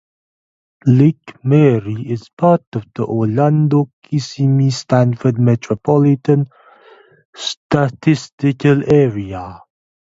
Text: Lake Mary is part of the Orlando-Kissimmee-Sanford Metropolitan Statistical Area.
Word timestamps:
Lake 0.87 1.35
Mary 1.45 1.93
is 2.09 2.27
part 2.35 2.63
of 2.73 2.83
the 2.95 3.05
Orlando-Kissimmee-Sanford 3.05 5.37
Metropolitan 5.39 6.49
Statistical 7.35 8.91
Area. 8.91 9.61